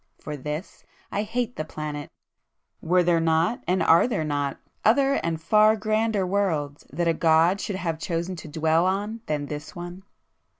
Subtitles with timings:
[0.17, 5.13] For this I hate the planet;—were there not, and are [p 252] there not, other
[5.23, 9.75] and far grander worlds that a God should have chosen to dwell on than this
[9.75, 10.01] one!"